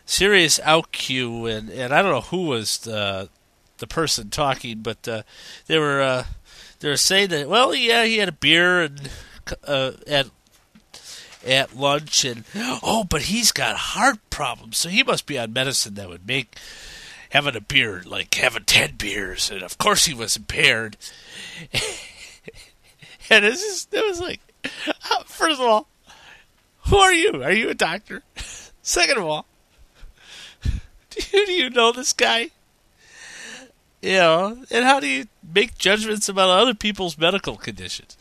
Sirius 0.05 0.59
OutQ, 0.59 1.51
and 1.51 1.69
and 1.69 1.93
I 1.93 2.01
don't 2.01 2.11
know 2.11 2.21
who 2.21 2.45
was 2.45 2.79
the 2.79 3.29
the 3.77 3.87
person 3.87 4.29
talking, 4.29 4.79
but 4.79 5.07
uh, 5.07 5.23
they 5.67 5.79
were 5.79 6.01
uh, 6.01 6.25
they 6.79 6.89
were 6.89 6.97
saying 6.97 7.29
that 7.29 7.49
well, 7.49 7.73
yeah, 7.73 8.05
he 8.05 8.17
had 8.17 8.29
a 8.29 8.33
beer 8.33 8.81
and 8.83 9.09
uh, 9.67 9.91
at 10.07 10.27
at 11.45 11.75
lunch, 11.75 12.23
and 12.25 12.43
oh, 12.55 13.03
but 13.03 13.23
he's 13.23 13.51
got 13.51 13.75
heart 13.75 14.17
problems, 14.29 14.77
so 14.77 14.89
he 14.89 15.03
must 15.03 15.25
be 15.25 15.37
on 15.37 15.53
medicine 15.53 15.95
that 15.95 16.09
would 16.09 16.27
make 16.27 16.55
having 17.29 17.55
a 17.55 17.61
beer 17.61 18.01
like 18.05 18.33
having 18.35 18.65
ten 18.65 18.95
beers, 18.95 19.49
and 19.49 19.63
of 19.63 19.77
course 19.77 20.05
he 20.05 20.13
was 20.13 20.37
impaired. 20.37 20.97
and 23.29 23.45
it's 23.45 23.61
just, 23.61 23.93
it 23.93 24.05
was 24.05 24.19
like, 24.19 24.39
uh, 24.63 25.23
first 25.25 25.59
of 25.59 25.67
all, 25.67 25.87
who 26.87 26.97
are 26.97 27.13
you? 27.13 27.43
Are 27.43 27.51
you 27.51 27.69
a 27.69 27.73
doctor? 27.75 28.23
Second 28.81 29.17
of 29.17 29.25
all, 29.25 29.45
do 31.31 31.51
you, 31.51 31.69
know 31.69 31.91
this 31.91 32.13
guy? 32.13 32.49
You 34.01 34.17
know, 34.17 34.63
and 34.69 34.85
how 34.85 34.99
do 34.99 35.07
you 35.07 35.25
make 35.53 35.77
judgments 35.77 36.29
about 36.29 36.49
other 36.49 36.73
people's 36.73 37.17
medical 37.17 37.55
conditions? 37.55 38.17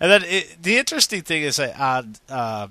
And 0.00 0.10
then 0.10 0.22
it, 0.24 0.62
the 0.62 0.76
interesting 0.76 1.22
thing 1.22 1.42
is 1.42 1.56
that 1.56 1.78
on 1.78 2.16
uh, 2.28 2.68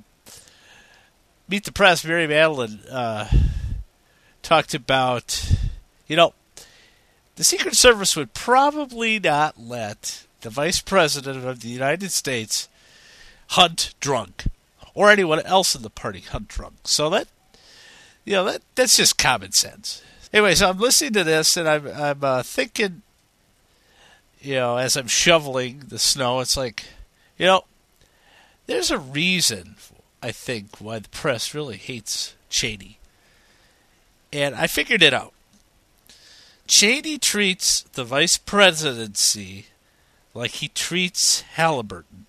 Meet 1.48 1.66
the 1.66 1.72
Press, 1.72 2.06
Mary 2.06 2.28
Matalin 2.28 2.80
uh, 2.92 3.28
talked 4.42 4.74
about, 4.74 5.56
you 6.08 6.16
know, 6.16 6.34
the 7.36 7.44
Secret 7.44 7.76
Service 7.76 8.16
would 8.16 8.34
probably 8.34 9.20
not 9.20 9.60
let 9.60 10.26
the 10.42 10.50
Vice 10.50 10.82
President 10.82 11.46
of 11.46 11.62
the 11.62 11.70
United 11.70 12.12
States 12.12 12.70
hunt 13.50 13.96
drunk, 14.00 14.46
or 14.94 15.10
anyone 15.10 15.40
else 15.42 15.76
in 15.76 15.82
the 15.82 15.90
party 15.90 16.20
hunt 16.22 16.48
drunk. 16.48 16.76
So 16.84 17.10
that, 17.10 17.28
you 18.26 18.34
know, 18.34 18.46
that 18.46 18.62
that's 18.76 18.98
just 18.98 19.18
common 19.18 19.52
sense. 19.52 20.02
Anyway, 20.32 20.56
so 20.56 20.70
I'm 20.70 20.80
listening 20.80 21.14
to 21.14 21.24
this, 21.24 21.58
and 21.58 21.68
I'm 21.68 21.88
I'm 21.88 22.24
uh, 22.24 22.44
thinking, 22.44 23.02
you 24.42 24.56
know, 24.56 24.78
as 24.78 24.96
I'm 24.96 25.08
shoveling 25.08 25.84
the 25.88 26.00
snow, 26.00 26.40
it's 26.40 26.58
like, 26.58 26.86
you 27.38 27.46
know, 27.46 27.64
there's 28.66 28.92
a 28.92 28.98
reason 28.98 29.76
I 30.22 30.32
think 30.32 30.80
why 30.80 31.00
the 31.00 31.10
press 31.10 31.54
really 31.54 31.78
hates 31.78 32.36
Cheney, 32.50 32.98
and 34.32 34.56
I 34.56 34.68
figured 34.68 35.04
it 35.04 35.14
out. 35.14 35.34
Cheney 36.66 37.18
treats 37.18 37.82
the 37.94 38.06
vice 38.06 38.38
presidency 38.38 39.68
like 40.34 40.52
he 40.52 40.70
treats 40.70 41.42
Halliburton. 41.42 42.26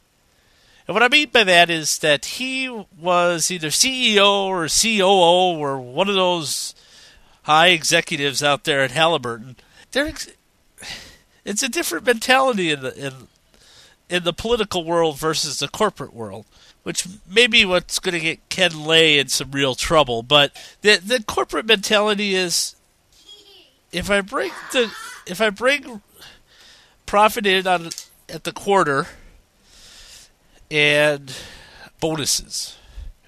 And 0.87 0.94
what 0.94 1.03
I 1.03 1.09
mean 1.09 1.31
by 1.31 1.44
that 1.44 1.70
is 1.70 1.99
that 1.99 2.25
he 2.27 2.68
was 2.68 3.51
either 3.51 3.68
CEO 3.68 4.47
or 4.47 4.68
COO 4.68 5.59
or 5.59 5.81
one 5.81 6.09
of 6.09 6.14
those 6.14 6.75
high 7.44 7.68
executives 7.68 8.42
out 8.42 8.64
there 8.64 8.83
at 8.83 8.90
Halliburton. 8.90 9.57
They're, 9.92 10.12
it's 11.44 11.62
a 11.62 11.68
different 11.68 12.07
mentality 12.07 12.70
in 12.70 12.81
the 12.81 13.07
in, 13.07 13.12
in 14.11 14.25
the 14.25 14.33
political 14.35 14.85
world 14.85 15.18
versus 15.18 15.59
the 15.59 15.68
corporate 15.68 16.12
world, 16.12 16.44
which 16.83 17.07
may 17.27 17.47
be 17.47 17.64
what's 17.64 17.99
going 17.99 18.12
to 18.12 18.20
get 18.20 18.49
Ken 18.51 18.85
Lay 18.85 19.18
in 19.18 19.29
some 19.29 19.53
real 19.53 19.75
trouble. 19.75 20.23
But 20.23 20.53
the 20.83 20.97
the 20.97 21.23
corporate 21.23 21.66
mentality 21.66 22.35
is 22.35 22.77
if 23.90 24.11
I 24.11 24.20
bring 24.20 24.53
the 24.73 24.90
if 25.27 25.40
I 25.40 25.49
bring 25.49 26.03
profit 27.07 27.47
in 27.47 27.66
on 27.66 27.90
at 28.29 28.44
the 28.44 28.53
quarter 28.53 29.07
and 30.70 31.35
bonuses, 32.00 32.77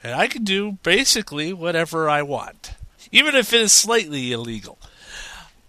and 0.03 0.15
I 0.15 0.27
can 0.27 0.45
do 0.45 0.73
basically 0.83 1.53
whatever 1.53 2.09
I 2.09 2.23
want, 2.23 2.73
even 3.13 3.35
if 3.35 3.53
it 3.53 3.61
is 3.61 3.73
slightly 3.73 4.33
illegal. 4.33 4.79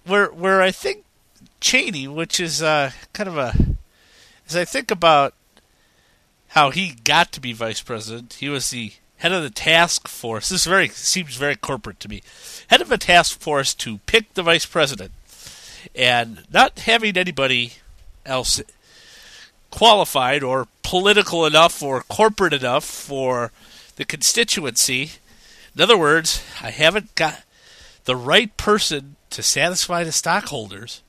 Where 0.06 0.28
where 0.28 0.62
I 0.62 0.72
think 0.72 1.04
Cheney, 1.60 2.08
which 2.08 2.40
is 2.40 2.62
uh, 2.62 2.92
kind 3.14 3.30
of 3.30 3.38
a 3.38 3.54
as 4.48 4.56
I 4.56 4.66
think 4.66 4.92
about 4.92 5.34
how 6.50 6.70
he 6.72 6.96
got 7.04 7.32
to 7.34 7.42
be 7.42 7.54
vice 7.54 7.82
president, 7.82 8.36
he 8.36 8.50
was 8.50 8.70
the 8.70 8.94
head 9.18 9.32
of 9.32 9.44
the 9.44 9.50
task 9.50 10.08
force. 10.08 10.50
This 10.50 10.66
very 10.66 10.88
seems 10.90 11.36
very 11.36 11.56
corporate 11.56 12.00
to 12.02 12.10
me. 12.10 12.22
Head 12.68 12.82
of 12.82 12.92
a 12.92 12.98
task 12.98 13.40
force 13.40 13.74
to 13.76 14.00
pick 14.00 14.34
the 14.34 14.44
vice 14.44 14.66
president, 14.66 15.12
and 15.96 16.44
not 16.52 16.80
having 16.80 17.18
anybody 17.18 17.74
else 18.26 18.62
qualified 19.72 20.44
or 20.44 20.68
political 20.84 21.46
enough 21.46 21.84
or 21.84 22.02
corporate 22.02 22.54
enough 22.54 22.84
for 22.84 23.52
the 23.98 24.06
constituency. 24.06 25.12
In 25.76 25.82
other 25.82 25.98
words, 25.98 26.44
I 26.62 26.72
haven't 26.72 27.16
got 27.16 27.44
the 28.06 28.16
right 28.16 28.56
person 28.58 29.16
to 29.32 29.44
satisfy 29.44 30.04
the 30.04 30.12
stockholders. 30.12 31.02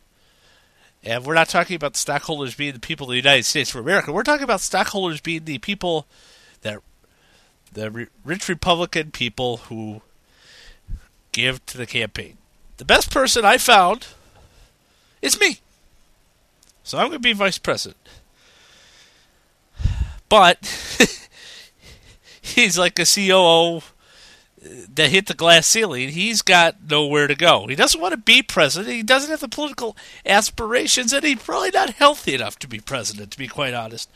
And 1.04 1.24
we're 1.24 1.34
not 1.34 1.48
talking 1.48 1.76
about 1.76 1.92
the 1.92 1.98
stockholders 1.98 2.54
being 2.54 2.72
the 2.72 2.80
people 2.80 3.06
of 3.06 3.10
the 3.10 3.16
United 3.16 3.44
States 3.44 3.74
of 3.74 3.80
America. 3.80 4.12
We're 4.12 4.24
talking 4.24 4.44
about 4.44 4.60
stockholders 4.60 5.20
being 5.20 5.44
the 5.44 5.58
people 5.58 6.06
that 6.62 6.80
the 7.72 8.08
rich 8.24 8.48
Republican 8.48 9.12
people 9.12 9.58
who 9.58 10.02
give 11.32 11.64
to 11.66 11.78
the 11.78 11.86
campaign. 11.86 12.36
The 12.78 12.84
best 12.84 13.10
person 13.10 13.44
I 13.44 13.58
found 13.58 14.08
is 15.22 15.38
me. 15.38 15.60
So 16.82 16.98
I'm 16.98 17.08
going 17.08 17.18
to 17.18 17.20
be 17.20 17.32
vice 17.32 17.58
president. 17.58 17.98
But 20.28 20.58
he's 22.42 22.78
like 22.78 22.98
a 22.98 23.04
COO 23.04 23.82
that 24.94 25.10
hit 25.10 25.26
the 25.26 25.34
glass 25.34 25.66
ceiling. 25.66 26.10
He's 26.10 26.42
got 26.42 26.76
nowhere 26.88 27.26
to 27.26 27.34
go. 27.34 27.66
He 27.66 27.74
doesn't 27.74 28.00
want 28.00 28.12
to 28.12 28.18
be 28.18 28.42
president. 28.42 28.94
He 28.94 29.02
doesn't 29.02 29.30
have 29.30 29.40
the 29.40 29.48
political 29.48 29.96
aspirations, 30.26 31.12
and 31.12 31.24
he's 31.24 31.42
probably 31.42 31.70
not 31.70 31.90
healthy 31.90 32.34
enough 32.34 32.58
to 32.60 32.68
be 32.68 32.80
president, 32.80 33.30
to 33.32 33.38
be 33.38 33.48
quite 33.48 33.74
honest. 33.74 34.10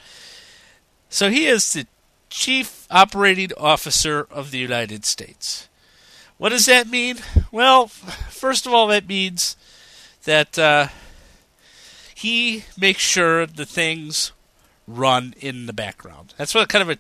So 1.09 1.31
he 1.31 1.47
is 1.47 1.73
the 1.73 1.87
chief 2.31 2.87
operating 2.91 3.51
officer 3.57 4.27
of 4.31 4.51
the 4.51 4.59
United 4.59 5.05
States. 5.05 5.69
What 6.39 6.49
does 6.49 6.67
that 6.67 6.89
mean? 6.89 7.19
Well, 7.53 7.87
first 7.87 8.67
of 8.67 8.73
all, 8.73 8.89
that 8.89 9.07
means 9.07 9.57
that 10.25 10.59
uh, 10.59 10.89
he 12.15 12.65
makes 12.77 13.03
sure 13.03 13.47
the 13.47 13.67
things 13.67 14.33
run 14.97 15.35
in 15.41 15.67
the 15.67 15.73
background. 15.73 16.35
That's 16.37 16.55
what 16.55 16.69
kind 16.69 16.83
of 16.83 16.91
a 16.91 16.99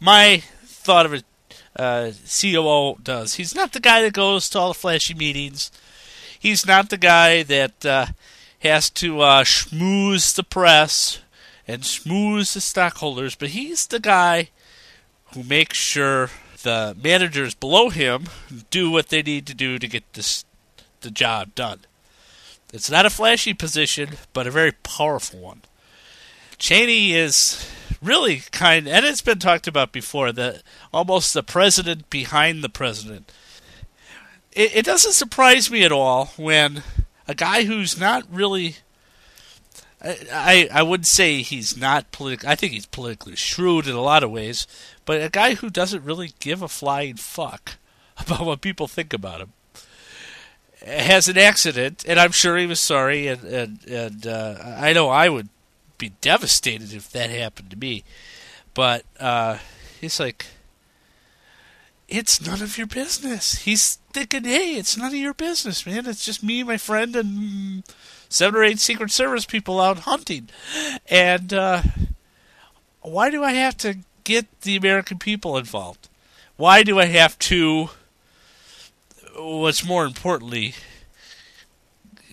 my 0.00 0.42
thought 0.64 1.06
of 1.06 1.14
a 1.14 1.22
uh, 1.76 2.12
COO 2.26 2.96
does. 3.02 3.34
He's 3.34 3.54
not 3.54 3.72
the 3.72 3.80
guy 3.80 4.02
that 4.02 4.12
goes 4.12 4.48
to 4.50 4.58
all 4.58 4.68
the 4.68 4.74
flashy 4.74 5.14
meetings. 5.14 5.70
He's 6.38 6.66
not 6.66 6.90
the 6.90 6.98
guy 6.98 7.42
that 7.44 7.86
uh, 7.86 8.06
has 8.60 8.90
to 8.90 9.20
uh, 9.20 9.44
schmooze 9.44 10.34
the 10.34 10.42
press 10.42 11.20
and 11.66 11.82
schmooze 11.82 12.54
the 12.54 12.60
stockholders, 12.60 13.34
but 13.34 13.50
he's 13.50 13.86
the 13.86 14.00
guy 14.00 14.50
who 15.32 15.42
makes 15.42 15.78
sure 15.78 16.30
the 16.62 16.96
managers 17.02 17.54
below 17.54 17.88
him 17.88 18.24
do 18.70 18.90
what 18.90 19.08
they 19.08 19.22
need 19.22 19.46
to 19.46 19.54
do 19.54 19.78
to 19.78 19.88
get 19.88 20.12
this 20.12 20.44
the 21.00 21.10
job 21.10 21.54
done. 21.54 21.80
It's 22.72 22.90
not 22.90 23.06
a 23.06 23.10
flashy 23.10 23.54
position, 23.54 24.10
but 24.32 24.46
a 24.46 24.50
very 24.50 24.72
powerful 24.72 25.40
one. 25.40 25.62
Cheney 26.62 27.12
is 27.12 27.68
really 28.00 28.42
kind, 28.52 28.86
and 28.86 29.04
it's 29.04 29.20
been 29.20 29.40
talked 29.40 29.66
about 29.66 29.90
before, 29.90 30.30
that 30.30 30.62
almost 30.94 31.34
the 31.34 31.42
president 31.42 32.08
behind 32.08 32.62
the 32.62 32.68
president. 32.68 33.32
It, 34.52 34.76
it 34.76 34.84
doesn't 34.84 35.14
surprise 35.14 35.72
me 35.72 35.82
at 35.82 35.90
all 35.90 36.26
when 36.36 36.84
a 37.26 37.34
guy 37.34 37.64
who's 37.64 37.98
not 37.98 38.22
really. 38.30 38.76
I, 40.04 40.68
I, 40.72 40.84
would 40.84 41.04
say 41.04 41.42
he's 41.42 41.76
not 41.76 42.12
political. 42.12 42.48
I 42.48 42.54
think 42.54 42.72
he's 42.72 42.86
politically 42.86 43.34
shrewd 43.34 43.88
in 43.88 43.96
a 43.96 44.00
lot 44.00 44.22
of 44.22 44.30
ways, 44.30 44.68
but 45.04 45.20
a 45.20 45.30
guy 45.30 45.54
who 45.54 45.68
doesn't 45.68 46.04
really 46.04 46.32
give 46.38 46.62
a 46.62 46.68
flying 46.68 47.16
fuck 47.16 47.72
about 48.18 48.46
what 48.46 48.60
people 48.60 48.86
think 48.86 49.12
about 49.12 49.40
him 49.40 49.52
has 50.86 51.26
an 51.26 51.38
accident, 51.38 52.04
and 52.06 52.20
I'm 52.20 52.32
sure 52.32 52.56
he 52.56 52.66
was 52.66 52.78
sorry, 52.78 53.26
and 53.26 53.42
and, 53.42 53.84
and 53.88 54.26
uh, 54.28 54.76
I 54.78 54.92
know 54.92 55.08
I 55.08 55.28
would 55.28 55.48
be 56.02 56.12
devastated 56.20 56.92
if 56.92 57.10
that 57.10 57.30
happened 57.30 57.70
to 57.70 57.78
me. 57.78 58.02
But 58.74 59.04
uh, 59.20 59.58
he's 60.00 60.18
like, 60.18 60.46
it's 62.08 62.44
none 62.44 62.60
of 62.60 62.76
your 62.76 62.88
business. 62.88 63.62
He's 63.62 63.98
thinking, 64.12 64.42
hey, 64.42 64.74
it's 64.74 64.96
none 64.96 65.08
of 65.08 65.14
your 65.14 65.32
business, 65.32 65.86
man. 65.86 66.06
It's 66.06 66.24
just 66.24 66.42
me, 66.42 66.64
my 66.64 66.76
friend, 66.76 67.14
and 67.14 67.84
seven 68.28 68.60
or 68.60 68.64
eight 68.64 68.80
Secret 68.80 69.12
Service 69.12 69.46
people 69.46 69.80
out 69.80 70.00
hunting. 70.00 70.48
And 71.08 71.54
uh, 71.54 71.82
why 73.00 73.30
do 73.30 73.44
I 73.44 73.52
have 73.52 73.76
to 73.78 73.98
get 74.24 74.62
the 74.62 74.74
American 74.74 75.18
people 75.18 75.56
involved? 75.56 76.08
Why 76.56 76.82
do 76.82 76.98
I 76.98 77.06
have 77.06 77.38
to, 77.40 77.90
what's 79.36 79.86
more 79.86 80.04
importantly, 80.04 80.74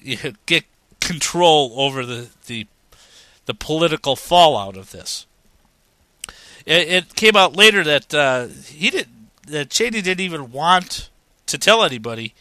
get 0.47 0.65
control 0.99 1.73
over 1.75 2.03
the, 2.03 2.29
the 2.47 2.65
the 3.49 3.53
political 3.55 4.15
fallout 4.15 4.77
of 4.77 4.91
this. 4.91 5.25
It, 6.67 6.87
it 6.87 7.15
came 7.15 7.35
out 7.35 7.55
later 7.55 7.83
that 7.83 8.13
uh, 8.13 8.47
he 8.67 8.91
did 8.91 9.07
that 9.47 9.71
Cheney 9.71 10.03
didn't 10.03 10.19
even 10.19 10.51
want 10.51 11.09
to 11.47 11.57
tell 11.57 11.83
anybody, 11.83 12.35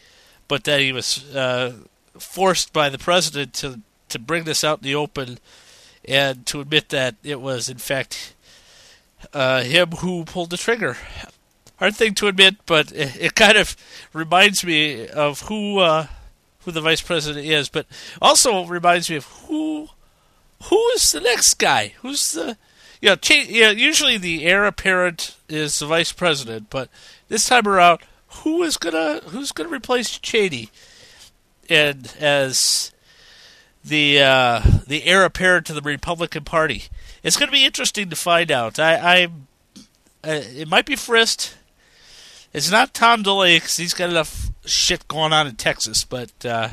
but 0.47 0.65
that 0.65 0.81
he 0.81 0.91
was 0.91 1.35
uh, 1.35 1.73
forced 2.19 2.71
by 2.71 2.89
the 2.89 2.99
president 2.99 3.53
to 3.55 3.81
to 4.09 4.19
bring 4.19 4.43
this 4.43 4.63
out 4.63 4.79
in 4.79 4.83
the 4.83 4.93
open 4.93 5.39
and 6.05 6.45
to 6.45 6.61
admit 6.61 6.89
that 6.89 7.15
it 7.23 7.41
was 7.41 7.69
in 7.69 7.79
fact 7.79 8.35
uh, 9.33 9.63
him 9.63 9.89
who 9.89 10.25
pulled 10.25 10.51
the 10.51 10.57
trigger. 10.57 10.95
Hard 11.77 11.95
thing 11.95 12.13
to 12.15 12.27
admit, 12.27 12.57
but 12.67 12.91
it, 12.93 13.33
kind 13.33 13.57
of 13.57 13.75
reminds 14.13 14.63
me 14.63 15.07
of 15.07 15.41
who 15.41 15.79
uh, 15.79 16.05
who 16.65 16.71
the 16.71 16.81
vice 16.81 17.01
president 17.01 17.47
is, 17.47 17.67
but 17.67 17.87
also 18.21 18.63
reminds 18.65 19.09
me 19.09 19.15
of 19.15 19.25
who 19.47 19.89
who 20.63 20.77
is 20.89 21.11
the 21.11 21.21
next 21.21 21.55
guy? 21.55 21.93
Who's 22.01 22.31
the 22.31 22.57
yeah, 23.01 23.15
yeah, 23.23 23.69
usually 23.69 24.17
the 24.17 24.45
heir 24.45 24.65
apparent 24.65 25.37
is 25.47 25.79
the 25.79 25.85
vice 25.85 26.11
president, 26.11 26.69
but 26.69 26.89
this 27.29 27.47
time 27.47 27.65
around, 27.65 27.99
who 28.43 28.61
is 28.63 28.77
gonna 28.77 29.21
who's 29.27 29.51
gonna 29.51 29.69
replace 29.69 30.19
Cheney 30.19 30.69
and 31.69 32.13
as 32.19 32.91
the 33.83 34.21
uh, 34.21 34.61
the 34.85 35.05
heir 35.05 35.23
apparent 35.23 35.65
to 35.67 35.73
the 35.73 35.81
Republican 35.81 36.43
Party? 36.43 36.83
It's 37.23 37.37
going 37.37 37.47
to 37.47 37.53
be 37.53 37.65
interesting 37.65 38.09
to 38.09 38.15
find 38.15 38.51
out. 38.51 38.79
I, 38.79 38.95
I 38.95 39.25
uh, 40.23 40.41
it 40.55 40.67
might 40.67 40.85
be 40.85 40.95
Frist. 40.95 41.55
It's 42.53 42.71
not 42.71 42.93
Tom 42.93 43.23
DeLay 43.23 43.57
because 43.57 43.77
he's 43.77 43.93
got 43.93 44.09
enough 44.09 44.49
shit 44.65 45.07
going 45.07 45.33
on 45.33 45.47
in 45.47 45.55
Texas, 45.55 46.03
but 46.03 46.31
uh, 46.45 46.69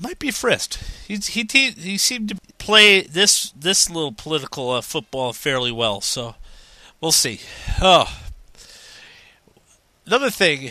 might 0.00 0.18
be 0.18 0.28
Frist. 0.28 0.78
He 1.06 1.16
he 1.16 1.70
he 1.70 1.98
seemed 1.98 2.28
to 2.30 2.36
play 2.58 3.02
this 3.02 3.50
this 3.52 3.90
little 3.90 4.12
political 4.12 4.70
uh, 4.70 4.80
football 4.80 5.32
fairly 5.32 5.72
well. 5.72 6.00
So 6.00 6.34
we'll 7.00 7.12
see. 7.12 7.40
Oh, 7.80 8.12
another 10.06 10.30
thing 10.30 10.70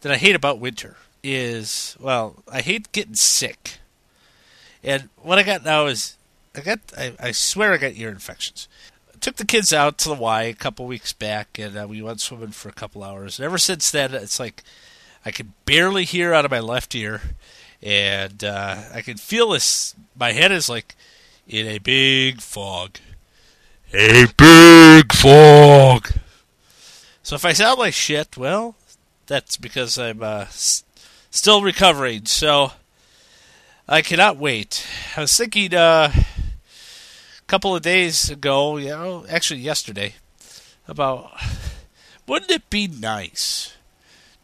that 0.00 0.12
I 0.12 0.16
hate 0.16 0.34
about 0.34 0.58
winter 0.58 0.96
is 1.22 1.96
well, 2.00 2.42
I 2.50 2.60
hate 2.60 2.92
getting 2.92 3.14
sick. 3.14 3.78
And 4.82 5.10
what 5.18 5.38
I 5.38 5.42
got 5.42 5.64
now 5.64 5.86
is 5.86 6.16
I 6.54 6.60
got 6.60 6.80
I, 6.96 7.14
I 7.20 7.32
swear 7.32 7.72
I 7.72 7.76
got 7.76 7.96
ear 7.96 8.08
infections. 8.08 8.68
I 9.12 9.18
took 9.18 9.36
the 9.36 9.44
kids 9.44 9.72
out 9.72 9.98
to 9.98 10.08
the 10.08 10.14
Y 10.14 10.44
a 10.44 10.54
couple 10.54 10.86
weeks 10.86 11.12
back, 11.12 11.58
and 11.58 11.76
uh, 11.76 11.86
we 11.88 12.00
went 12.00 12.20
swimming 12.20 12.52
for 12.52 12.68
a 12.68 12.72
couple 12.72 13.04
hours. 13.04 13.38
And 13.38 13.44
ever 13.44 13.58
since 13.58 13.90
then, 13.90 14.14
it's 14.14 14.40
like 14.40 14.62
I 15.24 15.30
can 15.30 15.52
barely 15.66 16.04
hear 16.04 16.32
out 16.32 16.46
of 16.46 16.50
my 16.50 16.60
left 16.60 16.94
ear 16.94 17.20
and 17.82 18.42
uh, 18.44 18.76
I 18.94 19.02
can 19.02 19.16
feel 19.16 19.50
this. 19.50 19.94
My 20.16 20.32
head 20.32 20.52
is 20.52 20.68
like 20.68 20.94
in 21.48 21.66
a 21.66 21.78
big 21.78 22.40
fog. 22.40 22.98
A 23.92 24.26
big 24.36 25.12
fog. 25.12 26.10
So 27.22 27.36
if 27.36 27.44
I 27.44 27.52
sound 27.52 27.78
like 27.78 27.94
shit, 27.94 28.36
well, 28.36 28.74
that's 29.26 29.56
because 29.56 29.98
I'm 29.98 30.22
uh, 30.22 30.42
s- 30.42 30.84
still 31.30 31.62
recovering. 31.62 32.26
So 32.26 32.72
I 33.88 34.02
cannot 34.02 34.36
wait. 34.36 34.86
I 35.16 35.22
was 35.22 35.36
thinking 35.36 35.74
uh, 35.74 36.12
a 36.14 37.42
couple 37.46 37.74
of 37.74 37.82
days 37.82 38.30
ago, 38.30 38.76
you 38.76 38.90
know, 38.90 39.24
actually 39.28 39.60
yesterday, 39.60 40.14
about 40.86 41.32
wouldn't 42.26 42.50
it 42.50 42.70
be 42.70 42.86
nice 42.86 43.74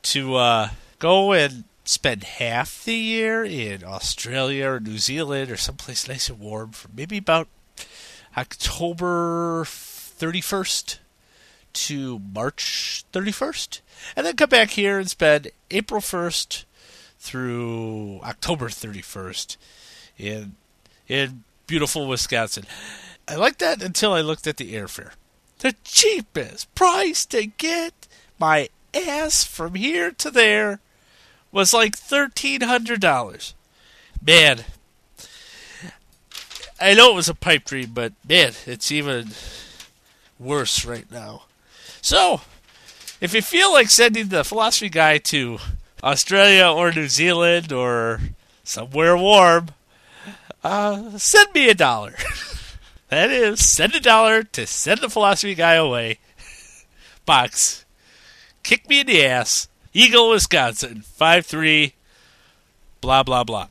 to 0.03 0.35
uh, 0.37 0.68
go 0.99 1.33
and 1.33 1.64
spend 1.87 2.25
half 2.25 2.85
the 2.85 2.94
year 2.94 3.44
in 3.44 3.85
Australia 3.85 4.68
or 4.68 4.81
New 4.81 4.99
Zealand 4.99 5.51
or 5.51 5.57
someplace 5.57 6.09
nice 6.09 6.29
and 6.29 6.38
warm 6.38 6.72
for 6.72 6.88
maybe 6.94 7.18
about 7.18 7.49
October 8.37 9.64
31st 9.64 10.99
to 11.72 12.18
March 12.35 13.05
31st, 13.12 13.81
and 14.16 14.27
then 14.27 14.37
come 14.37 14.49
back 14.49 14.70
here 14.70 14.99
and 14.99 15.09
spend 15.09 15.51
April 15.70 16.01
1st 16.01 16.64
through 17.18 18.20
October 18.22 18.68
31st 18.68 19.57
in 20.18 20.57
in 21.09 21.44
beautiful 21.66 22.07
Wisconsin. 22.07 22.64
I 23.29 23.37
liked 23.37 23.59
that 23.61 23.83
until 23.83 24.12
I 24.12 24.20
looked 24.20 24.46
at 24.46 24.57
the 24.57 24.75
airfare. 24.75 25.12
The 25.59 25.75
cheapest 25.85 26.72
price 26.75 27.27
to 27.27 27.46
get 27.46 28.09
my 28.38 28.68
ass 28.94 29.44
from 29.44 29.75
here 29.75 30.11
to 30.12 30.31
there 30.31 30.81
was 31.56 31.72
like 31.72 31.96
$1,300. 31.96 33.54
Man, 34.22 34.64
I 36.78 36.92
know 36.92 37.12
it 37.12 37.14
was 37.14 37.30
a 37.30 37.34
pipe 37.34 37.64
dream, 37.64 37.92
but 37.94 38.12
man, 38.28 38.52
it's 38.66 38.92
even 38.92 39.28
worse 40.38 40.84
right 40.84 41.10
now. 41.10 41.44
So, 42.02 42.42
if 43.22 43.32
you 43.32 43.40
feel 43.40 43.72
like 43.72 43.88
sending 43.88 44.28
the 44.28 44.44
philosophy 44.44 44.90
guy 44.90 45.16
to 45.16 45.56
Australia 46.04 46.66
or 46.66 46.92
New 46.92 47.08
Zealand 47.08 47.72
or 47.72 48.20
somewhere 48.62 49.16
warm, 49.16 49.68
uh, 50.62 51.16
send 51.16 51.54
me 51.54 51.70
a 51.70 51.74
dollar. 51.74 52.16
that 53.08 53.30
is, 53.30 53.66
send 53.66 53.94
a 53.94 54.00
dollar 54.00 54.42
to 54.42 54.66
send 54.66 55.00
the 55.00 55.08
philosophy 55.08 55.54
guy 55.54 55.74
away. 55.74 56.18
Box. 57.24 57.86
Kick 58.62 58.90
me 58.90 59.00
in 59.00 59.06
the 59.06 59.24
ass. 59.24 59.68
Eagle, 59.96 60.30
Wisconsin. 60.30 61.00
5 61.00 61.46
3. 61.46 61.94
Blah, 63.00 63.22
blah, 63.22 63.44
blah. 63.44 63.68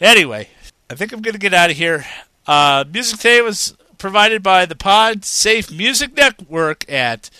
Anyway, 0.00 0.48
I 0.88 0.94
think 0.94 1.12
I'm 1.12 1.22
going 1.22 1.32
to 1.32 1.40
get 1.40 1.52
out 1.52 1.72
of 1.72 1.76
here. 1.76 2.04
Uh, 2.46 2.84
music 2.90 3.18
today 3.18 3.42
was 3.42 3.76
provided 3.98 4.44
by 4.44 4.64
the 4.64 4.76
Pod 4.76 5.24
Safe 5.24 5.72
Music 5.72 6.16
Network 6.16 6.88
at 6.88 7.30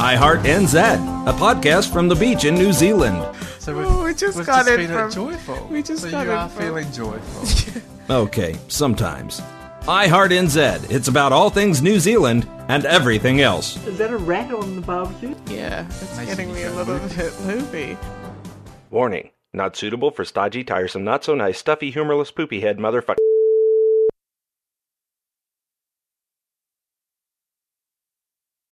iHeartNZ, 0.00 1.28
a 1.28 1.32
podcast 1.34 1.92
from 1.92 2.08
the 2.08 2.14
beach 2.14 2.46
in 2.46 2.54
New 2.54 2.72
Zealand. 2.72 3.18
So 3.58 3.76
we've, 3.76 3.86
Oh, 3.86 4.04
we 4.04 4.14
just 4.14 4.34
we've 4.38 4.46
got 4.46 4.60
just 4.64 4.70
it 4.70 4.76
been 4.78 4.88
from- 4.90 5.10
joyful. 5.12 5.68
we 5.70 5.82
just 5.82 6.02
so 6.04 6.10
got 6.10 6.24
you 6.24 6.32
it 6.32 6.34
are 6.34 6.48
from- 6.48 6.62
feeling 6.62 6.90
joyful. 6.92 7.82
Okay, 8.10 8.56
sometimes. 8.68 9.40
I 9.86 10.08
Heart 10.08 10.32
NZ. 10.32 10.90
it's 10.90 11.06
about 11.08 11.32
all 11.32 11.48
things 11.50 11.80
New 11.82 12.00
Zealand 12.00 12.48
and 12.68 12.84
everything 12.86 13.40
else. 13.42 13.76
Is 13.86 13.98
that 13.98 14.10
a 14.10 14.16
rat 14.16 14.52
on 14.52 14.74
the 14.74 14.80
barbecue? 14.82 15.34
yeah, 15.46 15.86
it's 15.86 16.16
Makes 16.16 16.30
getting 16.30 16.48
me 16.48 16.54
me 16.54 16.62
a 16.64 16.72
little 16.72 16.94
loopy. 16.94 17.16
bit 17.16 17.40
loopy. 17.42 17.98
Warning, 18.90 19.30
not 19.52 19.76
suitable 19.76 20.10
for 20.10 20.24
stodgy, 20.24 20.64
tiresome, 20.64 21.04
not 21.04 21.22
so 21.24 21.34
nice, 21.34 21.58
stuffy, 21.58 21.90
humorless, 21.90 22.30
poopy 22.30 22.60
head 22.62 22.78
motherfucker. 22.78 23.16